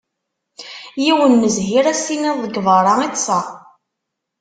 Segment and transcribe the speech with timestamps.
[1.03, 3.45] Yiwen n zzhir ad s-tiniḍ deg berra i ṭṭseɣ.